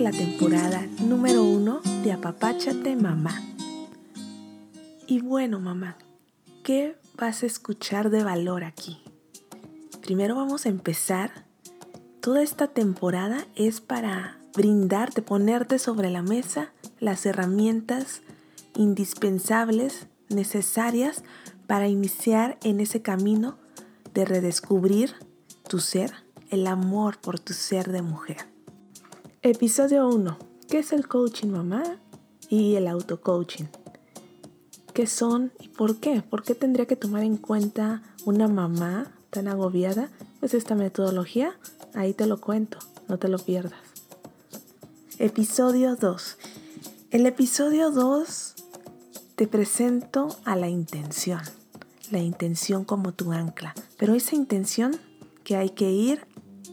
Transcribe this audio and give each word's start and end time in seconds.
la 0.00 0.10
temporada 0.10 0.86
número 1.00 1.42
uno 1.42 1.80
de 2.02 2.12
Apapáchate 2.12 2.96
Mamá. 2.96 3.42
Y 5.06 5.20
bueno, 5.20 5.58
mamá, 5.58 5.96
¿qué 6.62 6.98
vas 7.16 7.42
a 7.42 7.46
escuchar 7.46 8.10
de 8.10 8.22
valor 8.22 8.64
aquí? 8.64 9.02
Primero 10.02 10.34
vamos 10.34 10.66
a 10.66 10.68
empezar. 10.68 11.46
Toda 12.20 12.42
esta 12.42 12.66
temporada 12.66 13.46
es 13.54 13.80
para 13.80 14.38
brindarte, 14.54 15.22
ponerte 15.22 15.78
sobre 15.78 16.10
la 16.10 16.22
mesa 16.22 16.72
las 17.00 17.24
herramientas 17.24 18.20
indispensables, 18.74 20.08
necesarias 20.28 21.22
para 21.66 21.88
iniciar 21.88 22.58
en 22.62 22.80
ese 22.80 23.00
camino 23.00 23.56
de 24.12 24.26
redescubrir 24.26 25.14
tu 25.68 25.78
ser, 25.78 26.12
el 26.50 26.66
amor 26.66 27.18
por 27.18 27.38
tu 27.38 27.54
ser 27.54 27.90
de 27.92 28.02
mujer. 28.02 28.55
Episodio 29.48 30.08
1. 30.08 30.38
¿Qué 30.68 30.80
es 30.80 30.92
el 30.92 31.06
coaching, 31.06 31.50
mamá? 31.50 32.00
Y 32.48 32.74
el 32.74 32.88
auto-coaching. 32.88 33.66
¿Qué 34.92 35.06
son 35.06 35.52
y 35.60 35.68
por 35.68 35.98
qué? 35.98 36.20
¿Por 36.20 36.42
qué 36.42 36.56
tendría 36.56 36.86
que 36.86 36.96
tomar 36.96 37.22
en 37.22 37.36
cuenta 37.36 38.02
una 38.24 38.48
mamá 38.48 39.12
tan 39.30 39.46
agobiada? 39.46 40.10
Pues 40.40 40.52
esta 40.52 40.74
metodología, 40.74 41.56
ahí 41.94 42.12
te 42.12 42.26
lo 42.26 42.40
cuento, 42.40 42.78
no 43.06 43.18
te 43.18 43.28
lo 43.28 43.38
pierdas. 43.38 43.78
Episodio 45.20 45.94
2. 45.94 46.38
El 47.12 47.24
episodio 47.24 47.92
2 47.92 48.54
te 49.36 49.46
presento 49.46 50.36
a 50.44 50.56
la 50.56 50.68
intención, 50.68 51.42
la 52.10 52.18
intención 52.18 52.84
como 52.84 53.12
tu 53.12 53.30
ancla, 53.30 53.76
pero 53.96 54.14
esa 54.14 54.34
intención 54.34 54.96
que 55.44 55.54
hay 55.54 55.70
que 55.70 55.92
ir 55.92 56.26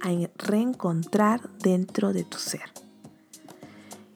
a 0.00 0.10
reencontrar 0.36 1.50
dentro 1.58 2.12
de 2.12 2.24
tu 2.24 2.38
ser. 2.38 2.72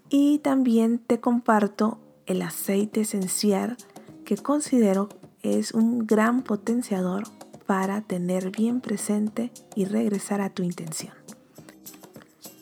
Y 0.08 0.38
también 0.38 0.98
te 0.98 1.20
comparto 1.20 1.98
el 2.26 2.42
aceite 2.42 3.02
esencial 3.02 3.76
que 4.24 4.36
considero 4.36 5.08
es 5.42 5.72
un 5.72 6.06
gran 6.06 6.42
potenciador 6.42 7.24
para 7.66 8.02
tener 8.02 8.50
bien 8.50 8.80
presente 8.80 9.50
y 9.74 9.86
regresar 9.86 10.40
a 10.40 10.50
tu 10.50 10.62
intención. 10.62 11.14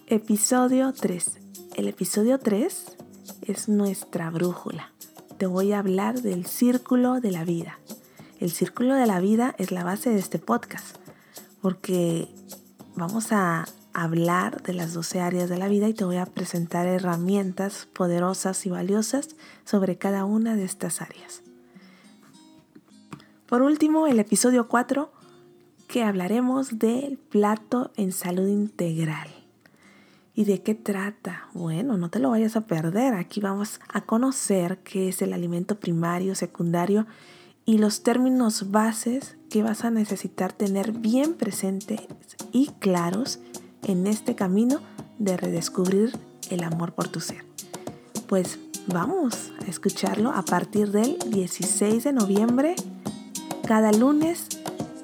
Episodio 0.07 0.93
3. 0.93 1.33
El 1.77 1.89
episodio 1.89 2.39
3 2.39 2.97
es 3.43 3.69
nuestra 3.69 4.31
brújula. 4.31 4.93
Te 5.39 5.47
voy 5.47 5.73
a 5.73 5.79
hablar 5.79 6.21
del 6.23 6.47
círculo 6.47 7.21
de 7.21 7.31
la 7.31 7.45
vida. 7.45 7.79
El 8.41 8.51
círculo 8.51 8.95
de 8.95 9.07
la 9.07 9.21
vida 9.21 9.55
es 9.59 9.71
la 9.71 9.85
base 9.85 10.11
de 10.11 10.19
este 10.19 10.39
podcast, 10.39 10.97
porque 11.61 12.29
vamos 13.01 13.33
a 13.33 13.65
hablar 13.95 14.63
de 14.63 14.75
las 14.75 14.93
12 14.93 15.21
áreas 15.21 15.49
de 15.49 15.57
la 15.57 15.69
vida 15.69 15.89
y 15.89 15.95
te 15.95 16.05
voy 16.05 16.19
a 16.19 16.27
presentar 16.27 16.87
herramientas 16.87 17.89
poderosas 17.95 18.67
y 18.67 18.71
valiosas 18.71 19.37
sobre 19.65 19.97
cada 19.97 20.27
una 20.27 20.55
de 20.55 20.65
estas 20.65 21.01
áreas. 21.01 21.43
Por 23.47 23.63
último, 23.63 24.07
el 24.07 24.21
episodio 24.21 24.69
4, 24.69 25.11
que 25.89 26.05
hablaremos 26.05 26.79
del 26.79 27.17
plato 27.17 27.91
en 27.97 28.13
salud 28.13 28.47
integral. 28.47 29.29
¿Y 30.35 30.45
de 30.45 30.63
qué 30.63 30.75
trata? 30.75 31.49
Bueno, 31.55 31.97
no 31.97 32.11
te 32.11 32.19
lo 32.19 32.29
vayas 32.31 32.55
a 32.55 32.67
perder. 32.67 33.15
Aquí 33.15 33.41
vamos 33.41 33.81
a 33.89 34.03
conocer 34.03 34.79
qué 34.85 35.09
es 35.09 35.23
el 35.23 35.33
alimento 35.33 35.81
primario, 35.81 36.35
secundario 36.35 37.07
y 37.65 37.79
los 37.79 38.03
términos 38.03 38.71
bases 38.71 39.39
que 39.51 39.63
vas 39.63 39.85
a 39.85 39.91
necesitar 39.91 40.53
tener 40.53 40.93
bien 40.93 41.35
presentes 41.35 42.01
y 42.53 42.69
claros 42.79 43.41
en 43.83 44.07
este 44.07 44.35
camino 44.35 44.81
de 45.19 45.37
redescubrir 45.37 46.17
el 46.51 46.63
amor 46.63 46.93
por 46.93 47.09
tu 47.09 47.21
ser. 47.21 47.45
Pues 48.29 48.59
vamos 48.87 49.53
a 49.61 49.69
escucharlo 49.69 50.31
a 50.31 50.43
partir 50.43 50.93
del 50.93 51.19
16 51.27 52.05
de 52.05 52.13
noviembre. 52.13 52.77
Cada 53.67 53.93
lunes 53.93 54.47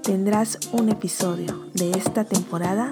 tendrás 0.02 0.58
un 0.72 0.88
episodio 0.88 1.66
de 1.74 1.90
esta 1.90 2.24
temporada 2.24 2.90